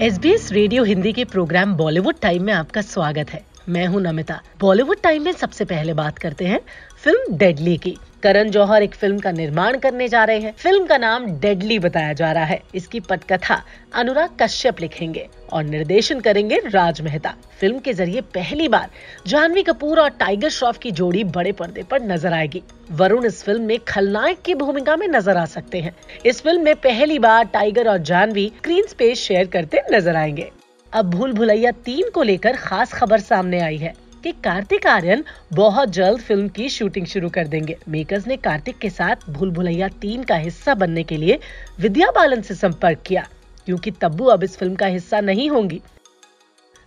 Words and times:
S 0.00 0.18
B 0.18 0.30
S 0.30 0.52
radio 0.52 0.82
Hindi 0.84 1.12
के 1.12 1.24
programme 1.24 1.74
Bollywood 1.74 2.14
time 2.22 2.42
में 2.42 2.52
आपका 2.52 2.80
स्वागत 2.80 3.30
है। 3.30 3.40
मैं 3.68 3.86
हूँ 3.86 4.00
नमिता। 4.00 4.40
बॉलीवुड 4.60 5.00
टाइम 5.02 5.22
में 5.22 5.32
सबसे 5.32 5.64
पहले 5.64 5.94
बात 5.94 6.18
करते 6.18 6.46
हैं 6.46 6.60
फ़िल्म 7.04 7.36
डेडली 7.36 7.76
की। 7.76 7.96
करण 8.22 8.50
जौहर 8.50 8.82
एक 8.82 8.94
फ़िल्म 8.94 9.18
का 9.18 9.30
निर्माण 9.32 9.78
करने 9.78 10.08
जा 10.08 10.22
रहे 10.24 10.38
हैं। 10.40 10.52
फ़िल्म 10.52 10.86
का 10.86 10.96
नाम 10.98 11.26
डेडली 11.40 11.78
बताया 11.78 12.12
जा 12.12 12.30
रहा 12.32 12.44
है। 12.44 12.60
इसकी 12.74 13.00
पटकथा 13.00 13.62
अनुराग 13.94 14.30
कश्यप 14.40 14.80
लिखेंगे 14.80 15.26
और 15.52 15.64
निर्देशन 15.64 16.20
करेंगे 16.20 16.60
राज 16.66 17.00
मेहता। 17.00 17.34
फ़िल्म 17.60 17.78
के 17.78 17.92
ज़रिए 17.92 18.20
पहली 18.34 18.68
बार 18.68 18.88
जानवी 19.26 19.62
कपूर 19.62 20.00
और 20.00 20.08
टाइगर 20.10 20.48
श्रॉफ 20.48 20.78
की 20.78 20.90
जोड़ी 20.92 21.24
बड़े 21.26 21.52
पर्दे 21.52 21.82
पर 21.82 22.02
नज़र 22.02 22.32
आएगी। 22.32 22.62
वरुण 22.92 23.26
इस 23.26 23.42
फ़िल्म 23.44 23.62
में 23.62 23.78
खलनायक 23.88 24.42
की 24.42 24.54
भूमिका 24.54 24.96
में 24.96 25.06
नज़र 25.08 25.36
आ 25.36 25.44
सकते 25.46 25.80
हैं। 25.80 25.94
इस 26.26 26.42
फ़िल्म 26.42 26.64
में 26.64 26.74
पहली 26.76 27.18
बार 27.18 27.44
टाइगर 27.44 27.88
और 27.88 27.98
जानवी 28.02 28.46
स्क्रीन 28.56 28.86
स्पेस 28.86 29.18
शेयर 29.18 29.46
करते 29.46 29.82
नज़र 29.92 30.16
आएँगे। 30.16 30.50
अब 30.92 31.10
भूल 31.10 31.32
भुलैया 31.32 31.70
तीन 31.84 32.10
को 32.10 32.22
लेकर 32.22 32.56
खास 32.56 32.92
खबर 32.92 33.20
सामने 33.20 33.60
आई 33.60 33.76
है। 33.76 33.94
कि 34.24 34.32
कार्तिक 34.44 34.86
आर्यन 34.86 35.24
बहुत 35.52 35.88
जल्द 35.90 36.20
फ़िल्म 36.20 36.48
की 36.48 36.68
शूटिंग 36.68 37.06
शुरू 37.06 37.28
कर 37.28 37.46
देंगे। 37.46 37.76
मेकर्स 37.88 38.26
ने 38.26 38.36
कार्तिक 38.36 38.78
के 38.78 38.90
साथ 38.90 39.28
भूल 39.30 39.50
भुलैया 39.50 39.88
तीन 40.00 40.22
का 40.22 40.36
हिस्सा 40.36 40.74
बनने 40.74 41.02
के 41.02 41.16
लिए 41.16 41.38
विद्या 41.80 42.10
बालन 42.10 42.42
से 42.42 42.54
संपर्क 42.54 43.02
किया, 43.06 43.26
क्योंकि 43.66 43.90
तब्बू 43.90 44.24
अब 44.26 44.42
इस 44.44 44.56
फ़िल्म 44.56 44.74
का 44.74 44.86
हिस्सा 44.86 45.20
नहीं 45.20 45.48
होंगी। 45.50 45.80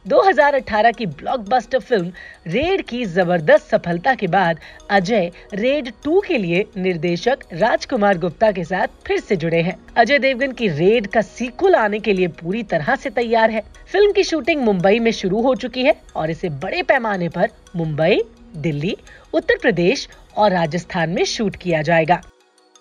2018 0.06 0.92
की 0.92 1.06
ब्लॉकबस्टर 1.06 1.80
फ़िल्म 1.80 2.12
रेड 2.48 2.82
की 2.82 3.04
ज़बरदस्त 3.06 3.68
सफलता 3.68 4.14
के 4.16 4.28
बाद 4.28 4.60
अजय 4.90 5.32
रेड 5.54 5.92
2 6.06 6.22
के 6.28 6.38
लिए 6.38 6.66
निर्देशक 6.78 7.40
राजकुमार 7.54 8.18
गुप्ता 8.18 8.52
के 8.52 8.64
साथ 8.64 8.88
फिर 9.08 9.20
से 9.20 9.36
जुड़े 9.36 9.62
हैं। 9.62 9.76
अजय 9.98 10.20
देवगन 10.20 10.52
की 10.52 10.68
रेड 10.70 11.08
का 11.08 11.22
सीक्वल 11.22 11.76
आने 11.76 12.00
के 12.00 12.14
लिए 12.14 12.28
पूरी 12.42 12.64
तरह 12.64 12.96
से 12.96 13.10
तैयार 13.10 13.52
है। 13.52 13.62
फ़िल्म 13.92 14.12
की 14.12 14.24
शूटिंग 14.24 14.62
मुंबई 14.62 15.00
में 15.00 15.12
शुरू 15.12 15.42
हो 15.42 15.54
चुकी 15.56 15.84
है 15.84 15.96
और 16.16 16.32
इसे 16.32 16.50
बड़े 16.50 16.82
पैमाने 16.84 17.30
पर 17.30 17.50
मुंबई, 17.76 18.22
दिल्ली, 18.58 18.96
उत्तर 19.34 19.58
प्रदेश 19.62 20.08
और 20.38 20.52
राजस्थान 20.52 21.10
में 21.10 21.24
शूट 21.26 21.56
किया 21.56 21.82
जाएगा। 21.82 22.22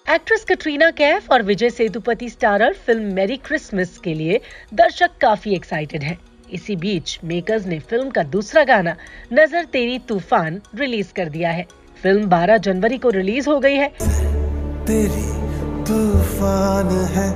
एक्ट्रेस 0.07 0.45
कटरीना 0.45 0.91
कैफ 0.91 1.31
और 1.33 1.43
Vijay 1.43 1.71
Sethupathi 1.71 2.29
starrer 2.29 2.73
film 2.87 3.13
merry 3.15 3.37
Christmas 3.37 3.97
के 3.99 4.15
लिए 4.15 4.41
दर्शक 4.75 5.17
काफ़ी 5.21 5.55
एक्साइटेड 5.55 6.03
हैं। 6.03 6.19
इसी 6.53 6.77
बीच 6.77 7.19
मेकर्स 7.25 7.67
ने 7.67 7.79
फ़िल्म 7.81 8.11
का 8.11 8.23
दूसरा 8.33 8.65
गाना 8.65 8.97
नज़र 9.33 9.65
तेरी 9.73 9.99
तूफ़ान 10.09 10.61
रिलीज़ 10.75 11.13
कर 11.13 11.29
दिया 11.29 11.51
है। 11.51 11.67
फ़िल्म 12.03 12.29
12 12.29 12.59
जनवरी 12.59 12.99
को 12.99 13.11
रिलीज़ 13.11 13.49
हो 13.49 13.59
गई 13.61 13.75
है। 13.75 13.89
तेरी 14.87 15.29
तूफ़ान 15.85 16.91
है 17.15 17.29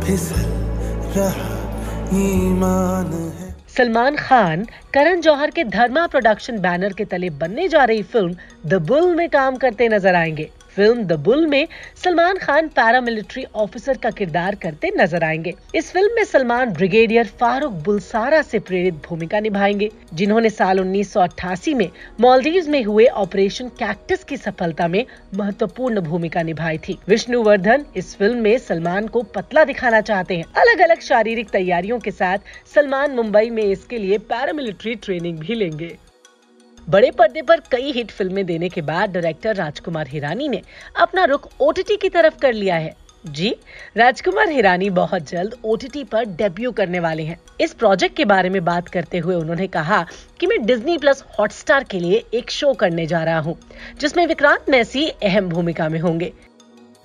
फिसल 0.00 0.44
रहा 1.16 1.52
ईमान 2.16 3.12
है। 3.38 3.52
सलमान 3.68 4.16
खान 4.16 4.64
करण 4.94 5.20
जौहर 5.20 5.50
के 5.50 5.64
धर्मा 5.66 6.06
प्रोडक्शन 6.06 6.58
बैनर 6.58 6.92
के 6.92 7.04
तले 7.04 7.30
बनने 7.32 7.68
जा 7.68 7.84
रही 7.84 8.02
फ़िल्म 8.02 8.36
द 8.66 8.74
बुल 8.82 9.14
में 9.16 9.28
काम 9.30 9.56
करते 9.56 9.88
नज़र 9.88 10.14
आएँगे। 10.14 10.48
फ़िल्म 10.76 11.02
द 11.04 11.12
बुल 11.20 11.46
में 11.46 11.66
सलमान 12.04 12.38
खान 12.38 12.68
पैरामिलिट्री 12.68 13.44
ऑफिसर 13.54 13.96
का 13.96 14.10
किरदार 14.10 14.54
करते 14.54 14.90
नज़र 14.96 15.24
आएँगे। 15.24 15.54
इस 15.74 15.90
फ़िल्म 15.92 16.14
में 16.14 16.24
सलमान 16.24 16.72
ब्रिगेडियर 16.72 17.26
फारूक 17.40 17.72
बुलसारा 17.84 18.40
से 18.42 18.58
प्रेरित 18.58 18.94
भूमिका 19.06 19.40
निभाएँगे, 19.40 19.90
जिन्होंने 20.14 20.50
साल 20.50 20.80
1988 20.80 21.74
में 21.74 21.88
मालदीव 22.20 22.68
में 22.70 22.82
हुए 22.84 23.06
ऑपरेशन 23.06 23.68
कैक्टस 23.78 24.24
की 24.24 24.36
सफलता 24.36 24.88
में 24.88 25.04
महत्वपूर्ण 25.34 26.00
भूमिका 26.00 26.42
निभाई 26.42 26.78
थी। 26.78 26.98
विष्णुवर्धन 27.08 27.84
इस 27.96 28.14
फ़िल्म 28.16 28.38
में 28.38 28.56
सलमान 28.58 29.08
को 29.08 29.22
पतला 29.34 29.64
दिखाना 29.64 30.00
चाहते 30.00 30.36
हैं। 30.36 30.44
अलग 30.56 30.80
अलग 30.80 31.00
शारीरिक 31.00 31.50
तैयारियों 31.50 31.98
के 31.98 32.10
साथ 32.10 32.38
सलमान 32.74 33.14
मुंबई 33.14 33.50
में 33.50 33.62
इसके 33.62 33.98
लिए 33.98 34.18
पैरामिलिट्री 34.24 34.94
ट्रेनिंग 34.94 35.38
भी 35.38 35.54
लेंगे। 35.54 35.96
बड़े 36.88 37.10
पर्दे 37.10 37.42
पर 37.42 37.60
कई 37.70 37.92
हिट 37.92 38.10
फ़िल्में 38.10 38.44
देने 38.46 38.68
के 38.68 38.80
बाद 38.82 39.10
डायरेक्टर 39.10 39.54
राजकुमार 39.56 40.08
हिरानी 40.08 40.48
ने 40.48 40.60
अपना 41.00 41.24
रुख 41.24 41.48
ओटीटी 41.60 41.96
की 41.96 42.08
तरफ़ 42.08 42.38
कर 42.38 42.52
लिया 42.52 42.76
है। 42.76 42.94
जी 43.24 43.54
राजकुमार 43.96 44.48
हिरानी 44.48 44.90
बहुत 44.90 45.30
जल्द 45.30 45.56
ओटीटी 45.64 46.02
पर 46.04 46.24
डेब्यू 46.36 46.72
करने 46.72 47.00
वाले 47.00 47.22
हैं। 47.22 47.38
इस 47.60 47.72
प्रोजेक्ट 47.74 48.16
के 48.16 48.24
बारे 48.24 48.48
में 48.50 48.64
बात 48.64 48.88
करते 48.88 49.18
हुए 49.18 49.34
उन्होंने 49.34 49.66
कहा 49.68 50.04
कि 50.40 50.46
मैं 50.46 50.64
डिज्नी 50.66 50.98
प्लस 50.98 51.24
हॉटस्टार 51.38 51.84
के 51.84 52.00
लिए 52.00 52.22
एक 52.34 52.50
शो 52.50 52.72
करने 52.74 53.06
जा 53.06 53.22
रहा 53.24 53.38
हूँ, 53.38 53.58
जिसमें 54.00 54.26
विक्रांत 54.26 54.70
मैसी 54.70 55.08
अहम 55.08 55.48
भूमिका 55.48 55.88
में 55.88 55.98
होंगे। 56.00 56.32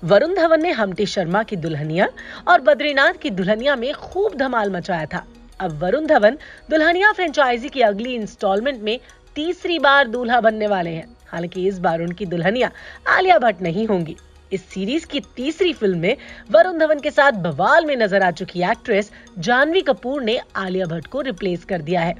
वरुण 0.02 0.34
धवन 0.34 0.62
ने 0.62 0.70
हमटी 0.72 1.06
शर्मा 1.06 1.42
की 1.42 1.56
दुल्हनिया 1.56 2.08
और 2.48 2.60
बद्रीनाथ 2.60 3.14
की 3.14 3.30
दुल्हनिया 3.30 3.76
में 3.76 3.92
खूब 3.94 4.36
धमाल 4.36 4.70
मचाया 4.70 5.06
था। 5.06 5.26
अब 5.60 5.78
वरुण 5.78 6.06
धवन 6.06 6.36
दुल्हनिया 6.70 7.10
फ्रेंचाइजी 7.12 7.68
की 7.68 7.80
अगली 7.82 8.14
इंस्टॉलमेंट 8.14 8.80
में 8.82 8.98
तीसरी 9.36 9.78
बार 9.78 10.08
दूल्हा 10.08 10.40
बनने 10.40 10.66
वाले 10.66 10.90
हैं। 10.90 11.06
हालाँकि 11.28 11.66
इस 11.68 11.78
बार 11.78 12.00
उनकी 12.00 12.26
दुल्हनिया 12.26 12.70
आलिया 13.08 13.38
भट्ट 13.38 13.62
नहीं 13.62 13.86
होंगी। 13.86 14.16
इस 14.52 14.64
सीरीज़ 14.64 15.06
की 15.06 15.20
तीसरी 15.36 15.72
फ़िल्म 15.72 15.98
में 15.98 16.16
वरुण 16.50 16.78
धवन 16.78 17.00
के 17.00 17.10
साथ 17.10 17.32
बवाल 17.42 17.84
में 17.86 17.96
नज़र 17.96 18.22
आ 18.22 18.30
चुकी 18.30 18.62
एक्ट्रेस 18.70 19.10
जानवी 19.38 19.80
कपूर 19.82 20.22
ने 20.22 20.38
आलिया 20.56 20.86
भट्ट 20.86 21.06
को 21.06 21.20
रिप्लेस 21.20 21.64
कर 21.64 21.82
दिया 21.82 22.00
है। 22.00 22.14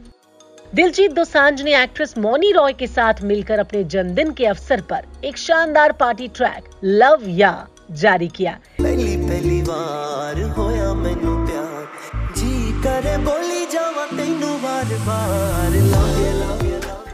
दिलजीत 0.74 1.12
दोसांझ 1.12 1.62
ने 1.62 1.74
एक्ट्रेस 1.82 2.16
मोनी 2.18 2.52
रॉय 2.52 2.72
के 2.72 2.86
साथ 2.86 3.22
मिलकर 3.22 3.58
अपने 3.58 3.82
जन्मदिन 3.86 4.32
के 4.32 4.46
अवसर 4.46 4.80
पर 4.90 5.06
एक 5.24 5.36
शानदार 5.38 5.92
पार्टी 5.92 6.28
ट्रैक 6.28 6.70
लव 6.84 7.28
या 7.28 7.52
जारी 7.92 8.28
किया। 8.28 8.52
पहली 8.80 9.16
पहली 9.18 9.60
बार 9.62 10.42
होया 10.58 10.92
प्यार। 11.02 11.88
जी 12.36 12.82
करे 12.82 13.16
बोली 13.18 13.64
जावा 13.66 14.06
तेनू 14.06 14.54
बार 14.58 14.94
बार। 15.08 15.89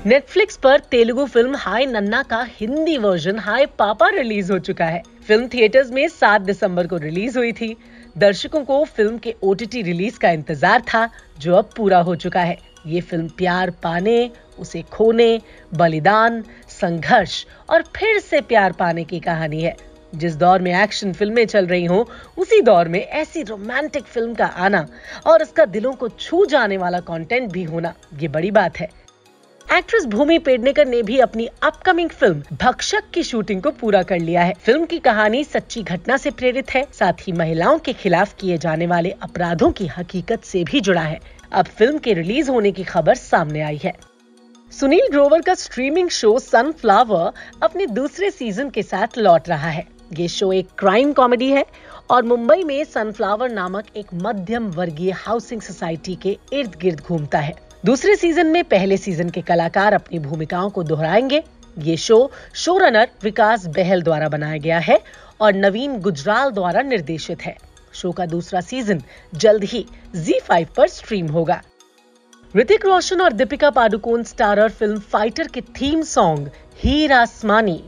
नेटफ्लिक्स 0.07 0.57
पर 0.57 0.81
तेलुगु 0.81 1.25
फ़िल्म 1.27 1.57
हाय 1.57 1.85
नन्ना 1.87 2.23
का 2.23 2.43
हिंदी 2.51 2.97
वर्जन 2.99 3.39
हाय 3.39 3.65
पापा 3.79 4.09
रिलीज़ 4.09 4.53
हो 4.53 4.59
चुका 4.59 4.85
है। 4.85 5.03
फ़िल्म 5.29 5.49
थिएटर्स 5.49 5.91
में 5.91 6.07
7 6.09 6.41
दिसंबर 6.41 6.87
को 6.87 6.97
रिलीज़ 6.97 7.39
हुई 7.39 7.53
थी। 7.53 7.77
दर्शकों 8.17 8.63
को 8.65 8.85
फ़िल्म 8.87 9.19
के 9.19 9.35
ओटीटी 9.43 9.81
रिलीज़ 9.83 10.19
का 10.19 10.31
इंतज़ार 10.31 10.81
था, 10.83 11.09
जो 11.39 11.55
अब 11.55 11.71
पूरा 11.77 11.99
हो 11.99 12.15
चुका 12.15 12.41
है। 12.41 12.57
ये 12.87 13.01
फ़िल्म 13.01 13.29
प्यार 13.29 13.71
पाने, 13.83 14.31
उसे 14.59 14.83
खोने, 14.83 15.41
बलिदान, 15.75 16.43
संघर्ष 16.71 17.45
और 17.71 17.83
फिर 17.97 18.19
से 18.19 18.41
प्यार 18.43 18.73
पाने 18.73 19.05
की 19.05 19.21
कहानी 19.21 19.63
है। 19.63 19.75
जिस 20.15 20.37
दौर 20.37 20.63
में 20.63 20.73
एक्शन 20.75 21.13
फ़िल्में 21.13 21.45
चल 21.47 21.67
रही 21.67 21.85
हों, 21.85 22.05
उसी 22.39 22.61
दौर 22.61 22.89
में 22.89 23.01
ऐसी 23.01 23.43
रोमांटिक 23.43 24.05
फ़िल्म 24.05 24.35
का 24.35 24.47
आना 24.47 24.87
और 25.27 25.43
इसका 25.43 25.65
दिलों 25.67 25.93
को 25.93 26.09
छू 26.11 26.45
जाने 26.47 26.77
वाला 26.77 27.01
कंटेंट 27.01 27.51
भी 27.53 27.65
होना, 27.65 27.95
ये 28.15 28.29
बड़ी 28.29 28.51
बात 28.51 28.79
है। 28.79 28.89
एक्ट्रेस 29.73 30.05
भूमि 30.07 30.39
पेडनेकर 30.39 30.87
ने 30.87 31.03
भी 31.03 31.19
अपनी 31.19 31.47
अपकमिंग 31.63 32.11
फ़िल्म 32.11 32.57
भक्षक 32.57 33.05
की 33.15 33.23
शूटिंग 33.23 33.63
को 33.63 33.71
पूरा 33.71 34.03
कर 34.03 34.19
लिया 34.19 34.43
है। 34.43 34.53
फ़िल्म 34.55 34.85
की 34.85 34.99
कहानी 34.99 35.43
सच्ची 35.45 35.83
घटना 35.83 36.17
से 36.17 36.31
प्रेरित 36.31 36.71
है, 36.71 36.87
साथ 36.93 37.13
ही 37.21 37.33
महिलाओं 37.33 37.79
के 37.79 37.93
खिलाफ 37.93 38.35
किए 38.35 38.59
जाने 38.59 38.87
वाले 38.87 39.11
अपराधों 39.23 39.71
की 39.71 39.87
हकीकत 39.87 40.45
से 40.45 40.63
भी 40.65 40.81
जुड़ा 40.81 41.01
है। 41.01 41.19
अब 41.53 41.67
फ़िल्म 41.69 41.99
के 41.99 42.15
रिलीज़ 42.15 42.51
होने 42.51 42.73
की 42.73 42.85
खबर 42.85 43.15
सामने 43.15 43.63
आई 43.63 43.81
है। 43.85 43.93
सुनील 44.73 45.09
ग्रोवर 45.11 45.41
का 45.41 45.55
स्ट्रीमिंग 45.55 46.11
शो 46.11 46.39
सनफ्लावर 46.39 47.33
अपने 47.63 47.87
दूसरे 47.87 48.31
सीज़न 48.31 48.71
के 48.71 48.83
साथ 48.83 49.19
लौट 49.19 49.49
रहा 49.49 49.71
है। 49.71 49.87
ये 50.19 50.29
शो 50.29 50.53
एक 50.53 50.69
क्राइम 50.79 51.13
कॉमेडी 51.13 51.51
है 51.51 51.67
और 52.11 52.25
मुंबई 52.25 52.63
में 52.63 52.83
सनफ्लावर 52.85 53.51
नामक 53.51 53.97
एक 53.97 54.15
मध्यम 54.15 54.71
वर्गीय 54.71 55.13
हाउसिंग 55.17 55.61
सोसाइटी 55.61 56.15
के 56.17 56.39
इर्द 56.53 56.77
गिर्द 56.81 57.01
घूमता 57.01 57.39
है। 57.39 57.66
दूसरे 57.87 58.15
सीज़न 58.17 58.47
में 58.47 58.65
पहले 58.65 58.97
सीज़न 58.97 59.29
के 59.31 59.41
कलाकार 59.41 59.95
अपनी 59.95 60.19
भूमिकाओं 60.19 60.71
को 60.71 60.83
दोहराएँगे। 60.83 61.43
ये 61.79 61.97
show 61.97 62.17
show 62.55 62.77
runner 62.79 63.09
Vikas 63.23 63.67
Bahl 63.67 64.03
द्वारा 64.03 64.29
बनाया 64.29 64.57
गया 64.57 64.79
है 64.79 64.99
और 65.41 65.53
नवीन 65.55 65.99
गुजराल 66.01 66.51
द्वारा 66.51 66.83
निर्देशित 66.83 67.43
है। 67.43 67.57
शो 67.93 68.11
का 68.13 68.27
दूसरा 68.27 68.61
सीज़न 68.61 69.03
जल्द 69.35 69.65
ही 69.65 69.85
Z5 70.17 70.67
पर 70.77 70.89
स्ट्रीम 70.89 71.27
होगा। 71.29 71.61
ऋतिक 72.57 72.87
रोशन 72.87 73.21
और 73.21 73.33
Deepika 73.33 73.71
Padukone 73.71 74.23
starrer 74.23 74.69
film 74.71 74.99
fighter 75.13 75.49
के 75.49 75.61
थीम 75.81 76.03
सॉन्ग 76.03 76.51
हीर 76.81 77.13
आसमानी 77.13 77.83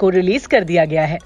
को 0.00 0.10
रिलीज़ 0.10 0.48
कर 0.48 0.64
दिया 0.64 0.84
गया 0.84 1.04
है। 1.04 1.18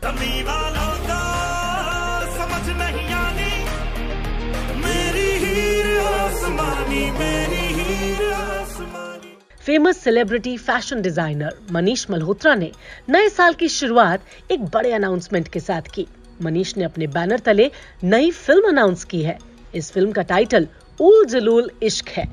Famous 9.61 9.99
celebrity 9.99 10.57
fashion 10.57 11.03
designer 11.03 11.57
Manish 11.73 12.05
Malhotra 12.11 12.55
ने 12.55 12.71
नए 13.09 13.29
साल 13.29 13.55
की 13.55 13.69
शुरुआत 13.69 14.51
एक 14.51 14.65
बड़े 14.65 14.93
अनाउंसमेंट 14.93 15.49
के 15.49 15.61
साथ 15.61 15.91
की। 15.95 16.07
मनीष 16.43 16.77
ने 16.77 16.85
अपने 16.85 17.07
बैनर 17.07 17.39
तले 17.39 17.71
नई 18.05 18.31
फ़िल्म 18.31 18.69
अनाउंस 18.69 19.05
की 19.05 19.23
है। 19.23 19.39
इस 19.75 19.91
फ़िल्म 19.93 20.13
का 20.13 20.23
टाइटल 20.23 20.69
उल 21.01 21.25
जलूल 21.25 21.71
इश्क 21.83 22.09
है। 22.09 22.27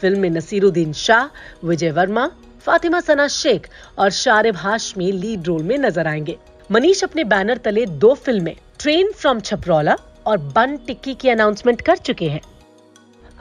फ़िल्म 0.00 0.20
में 0.20 0.30
नसीरुद्दीन 0.30 0.92
शाह, 0.92 1.28
विजय 1.64 1.90
वर्मा, 1.90 2.30
फातिमा 2.60 3.00
सना 3.00 3.28
शेख 3.28 3.68
और 3.98 4.10
शारिब 4.10 4.56
हाशमी 4.56 5.12
लीड 5.12 5.46
रोल 5.46 5.62
में 5.62 5.78
नज़र 5.78 6.06
आएँगे। 6.06 6.38
मनीष 6.70 7.04
अपने 7.04 7.24
बैनर 7.24 7.56
तले 7.56 7.86
दो 7.86 8.14
फ़िल्में 8.14 8.54
ट्रेन 8.78 9.12
फ्रॉम 9.12 9.40
छपरौला 9.40 9.96
और 10.26 10.38
बन 10.38 10.76
टिक्की 10.76 11.14
की 11.14 11.28
अनाउंसमेंट 11.28 11.80
कर 11.80 11.96
चुके 11.96 12.28
हैं। 12.28 12.40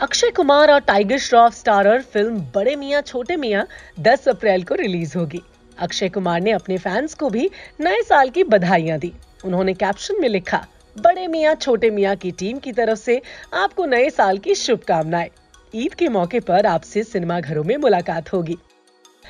अक्षय 0.02 0.30
कुमार 0.30 0.72
और 0.72 0.80
टाइगर 0.80 1.18
श्रॉफ 1.18 1.54
स्टारर 1.54 2.02
फ़िल्म 2.02 2.40
बड़े 2.56 2.76
मियाँ, 2.76 3.02
छोटे 3.02 3.36
मियाँ 3.38 3.66
10 4.00 4.28
अप्रैल 4.30 4.64
को 4.64 4.76
रिलीज़ 4.76 5.18
होगी। 5.18 5.42
अक्षय 5.78 6.10
कुमार 6.10 6.40
ने 6.42 6.52
अपने 6.52 6.78
फैंस 6.78 7.14
को 7.14 7.30
भी 7.30 7.50
नए 7.82 8.02
साल 8.02 8.30
की 8.30 8.44
बधाइयाँ 8.44 8.98
दी। 9.00 9.14
उन्होंने 9.46 9.74
कैप्शन 9.74 10.16
में 10.22 10.28
लिखा, 10.30 10.66
बड़े 11.00 11.28
मियाँ, 11.28 11.54
छोटे 11.56 11.90
मियाँ 11.90 12.16
की 12.16 12.32
टीम 12.32 12.60
की 12.60 12.72
तरफ़ 12.72 13.00
से 13.00 13.22
आपको 13.54 13.86
नए 13.86 14.10
साल 14.10 14.38
की 14.38 14.56
शुभकामनाएँ। 14.56 15.30
ईद 15.76 15.94
के 15.94 16.10
मौके 16.10 16.40
पर 16.40 16.66
आपसे 16.66 17.04
सिनेमा 17.04 17.40
घरों 17.40 17.64
में 17.64 17.76
मुलाकात 17.78 18.34
होगी। 18.34 18.58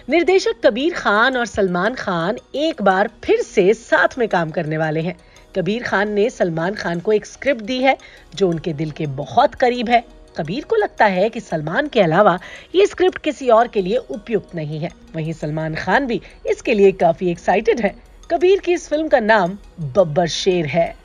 निर्देशक 0.10 0.62
कबीर 0.66 0.94
खान 0.94 1.38
और 1.38 1.46
सलमान 1.46 1.96
खान 1.96 2.38
एक 2.56 2.82
बार 2.82 3.10
फिर 3.24 3.42
से 3.42 3.74
साथ 3.74 4.18
में 4.18 4.28
काम 4.30 4.52
करने 4.52 4.78
वाले 4.78 5.02
हैं। 5.02 5.18
कबीर 5.56 5.84
खान 5.84 6.12
ने 6.12 6.30
सलमान 6.30 6.76
खान 6.76 7.00
को 7.00 7.12
एक 7.12 7.26
स्क्रिप्ट 7.26 7.62
दी 7.62 7.82
है, 7.82 7.98
जो 8.36 8.50
उनके 8.50 8.74
दिल 8.74 8.92
के 8.92 9.06
बहुत 9.06 9.56
करीब 9.56 9.90
है। 9.90 10.21
कबीर 10.38 10.64
को 10.64 10.76
लगता 10.76 11.06
है 11.06 11.30
कि 11.30 11.40
सलमान 11.40 11.88
के 11.88 12.02
अलावा 12.02 12.40
ये 12.76 12.86
स्क्रिप्ट 12.86 13.18
किसी 13.18 13.50
और 13.50 13.68
के 13.68 13.82
लिए 13.82 13.98
उपयुक्त 13.98 14.56
नहीं 14.56 14.80
है। 14.80 14.90
वहीं 15.16 15.34
सलमान 15.34 15.76
खान 15.76 16.08
भी 16.08 16.22
इसके 16.48 16.74
लिए 16.74 16.92
काफ़ी 16.92 17.32
एक्साइटेड 17.32 17.80
है। 17.80 17.96
कबीर 18.32 18.60
की 18.60 18.74
इस 18.74 18.90
फ़िल्म 18.90 19.08
का 19.08 19.20
नाम 19.20 19.58
बब्बर 19.80 20.28
शेर 20.28 20.66
है। 20.66 20.96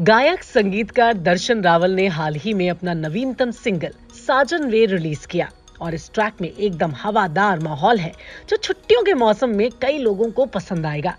गायक, 0.00 0.42
संगीतकार 0.42 1.14
दर्शन 1.14 1.62
रावल 1.62 1.90
ने 1.90 2.06
हाल 2.06 2.34
ही 2.34 2.54
में 2.54 2.70
अपना 2.70 2.94
नवीनतम 2.94 3.50
सिंगल 3.50 3.90
साजन 4.26 4.64
वे 4.64 4.86
रिलीज़ 4.86 5.26
किया। 5.26 5.50
और 5.80 5.94
इस 5.94 6.10
ट्रैक 6.14 6.32
में 6.40 6.56
एकदम 6.56 6.92
हवादार 6.92 7.58
माहौल 7.58 7.98
है, 7.98 8.12
जो 8.48 8.56
छुट्टियों 8.56 9.02
के 9.02 9.14
मौसम 9.14 9.48
में 9.48 9.70
कई 9.70 9.98
लोगों 9.98 10.30
को 10.30 10.46
पसंद 10.46 10.86
आएगा। 10.86 11.16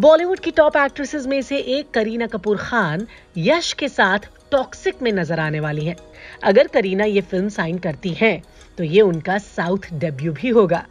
बॉलीवुड 0.00 0.38
की 0.38 0.50
टॉप 0.50 0.76
एक्ट्रेसेस 0.76 1.26
में 1.26 1.40
से 1.42 1.56
एक 1.56 1.90
करीना 1.90 2.26
कपूर 2.26 2.56
खान 2.56 3.06
यश 3.38 3.72
के 3.72 3.88
साथ 3.88 4.18
टॉक्सिक 4.52 5.02
में 5.02 5.10
नज़र 5.12 5.40
आने 5.40 5.60
वाली 5.60 5.84
हैं। 5.84 5.96
अगर 6.44 6.66
करीना 6.66 7.04
ये 7.04 7.20
फ़िल्म 7.20 7.48
साइन 7.48 7.78
करती 7.78 8.12
हैं, 8.12 8.42
तो 8.78 8.84
ये 8.84 9.00
उनका 9.00 9.38
साउथ 9.38 9.92
डेब्यू 9.94 10.32
भी 10.32 10.48
होगा। 10.48 10.84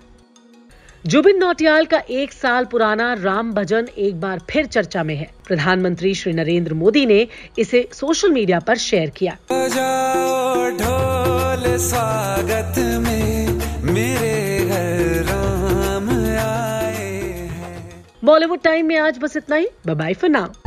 जुबिन 1.05 1.37
नौटियाल 1.37 1.85
का 1.85 2.01
एक 2.09 2.31
साल 2.33 2.65
पुराना 2.65 3.13
राम 3.13 3.53
भजन 3.53 3.87
एक 3.97 4.19
बार 4.21 4.41
फिर 4.49 4.65
चर्चा 4.65 5.03
में 5.03 5.15
है। 5.15 5.29
प्रधानमंत्री 5.47 6.13
श्री 6.15 6.33
नरेंद्र 6.33 6.73
मोदी 6.73 7.05
ने 7.05 7.27
इसे 7.59 7.87
सोशल 7.93 8.31
मीडिया 8.31 8.59
पर 8.59 8.77
शेयर 8.77 9.09
किया। 9.09 9.37
ढोल 10.79 11.77
स्वागत 11.79 12.79
में 12.99 13.47
मेरे 13.93 14.37
बॉलीवुड 18.38 18.60
टाइम 18.63 18.86
में 18.86 18.95
आज 18.98 19.18
बस 19.18 19.36
इतना 19.38 19.56
ही। 19.56 19.68
Bye 19.88 20.13
for 20.13 20.30
now 20.30 20.66